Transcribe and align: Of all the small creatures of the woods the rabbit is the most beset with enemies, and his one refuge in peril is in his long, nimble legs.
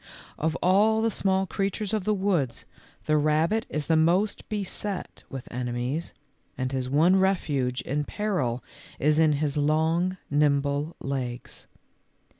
Of 0.35 0.55
all 0.63 1.03
the 1.03 1.11
small 1.11 1.45
creatures 1.45 1.93
of 1.93 2.05
the 2.05 2.13
woods 2.15 2.65
the 3.05 3.17
rabbit 3.17 3.67
is 3.69 3.85
the 3.85 3.95
most 3.95 4.49
beset 4.49 5.21
with 5.29 5.47
enemies, 5.51 6.15
and 6.57 6.71
his 6.71 6.89
one 6.89 7.19
refuge 7.19 7.81
in 7.81 8.05
peril 8.05 8.63
is 8.97 9.19
in 9.19 9.33
his 9.33 9.57
long, 9.57 10.17
nimble 10.31 10.95
legs. 10.99 11.67